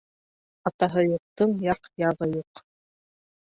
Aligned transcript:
Атаһы 0.69 1.03
юҡтың 1.07 1.53
яҡ-яғы 1.67 2.31
юҡ. 2.33 2.65